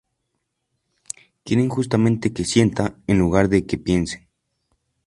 Quieren 1.45 1.69
justamente 1.69 2.33
que 2.33 2.43
"sientan", 2.43 3.03
en 3.05 3.19
lugar 3.19 3.49
de 3.49 3.67
que 3.67 3.77
"piensen". 3.77 4.27